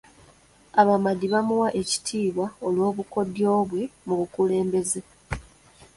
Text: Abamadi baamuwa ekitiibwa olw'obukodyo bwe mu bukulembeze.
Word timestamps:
Abamadi 0.81 1.25
baamuwa 1.33 1.69
ekitiibwa 1.81 2.45
olw'obukodyo 2.67 3.51
bwe 3.69 3.83
mu 4.07 4.13
bukulembeze. 4.19 5.01